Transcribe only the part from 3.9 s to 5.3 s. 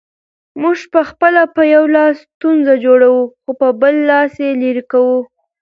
لاس یې لیري کوو